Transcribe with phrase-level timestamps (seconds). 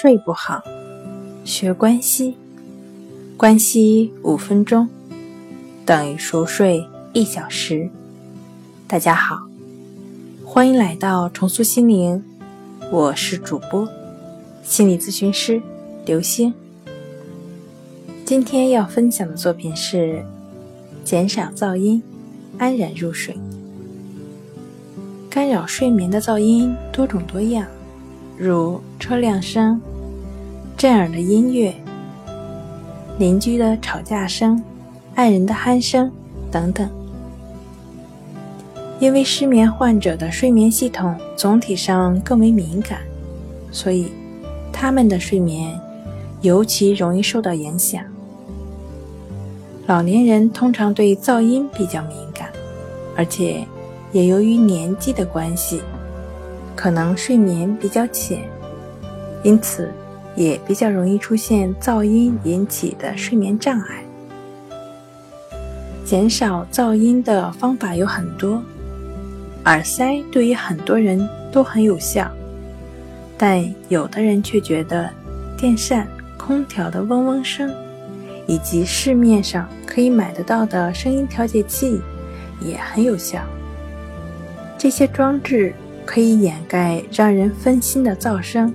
[0.00, 0.62] 睡不好，
[1.44, 2.36] 学关西，
[3.36, 4.88] 关西五分钟
[5.84, 7.90] 等于熟睡一小时。
[8.86, 9.48] 大家好，
[10.44, 12.22] 欢迎来到重塑心灵，
[12.92, 13.88] 我是主播
[14.62, 15.60] 心理咨询师
[16.06, 16.54] 刘星。
[18.24, 20.24] 今天要分享的作品是
[21.02, 22.00] 减少噪音，
[22.56, 23.36] 安然入睡。
[25.28, 27.66] 干扰睡眠的噪音多种多样。
[28.40, 29.80] 如车辆声、
[30.78, 31.74] 震耳的音乐、
[33.18, 34.62] 邻居的吵架声、
[35.16, 36.08] 爱人的鼾声
[36.52, 36.88] 等等。
[39.00, 43.00] 因为失眠患者的睡眠系统总体上更为敏感，
[43.72, 44.12] 所以
[44.72, 45.76] 他们的睡眠
[46.42, 48.00] 尤其容易受到影响。
[49.88, 52.50] 老年人通常对噪音比较敏感，
[53.16, 53.66] 而且
[54.12, 55.82] 也由于年纪的关系。
[56.76, 58.48] 可能睡眠比较浅，
[59.42, 59.92] 因此
[60.38, 64.04] 也比较容易出现噪音引起的睡眠障碍。
[66.04, 68.62] 减少噪音的方法有很多，
[69.64, 72.30] 耳塞对于很多人都很有效，
[73.36, 75.10] 但有的人却觉得
[75.58, 76.06] 电扇、
[76.38, 77.74] 空调的嗡嗡声，
[78.46, 82.00] 以及市面上可以买得到的声音调节器
[82.60, 83.40] 也很有效。
[84.78, 85.74] 这些装置。
[86.10, 88.72] 可以掩盖让人分心的噪声，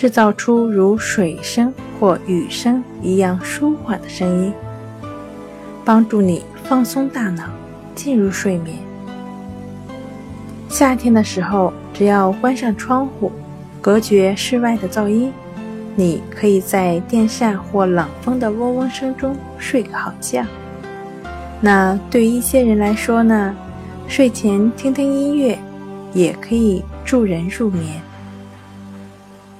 [0.00, 4.54] 制造出如水声或雨声一样舒缓的声音，
[5.84, 7.44] 帮助你放松大脑，
[7.94, 8.78] 进入睡眠。
[10.70, 13.30] 夏天的时候，只要关上窗户，
[13.82, 15.30] 隔绝室外的噪音，
[15.94, 20.42] 你可以在电扇或冷风的嗡嗡声中睡个好觉。
[21.60, 23.54] 那对于一些人来说呢，
[24.08, 25.58] 睡前听听音乐。
[26.12, 28.02] 也可以助人入眠。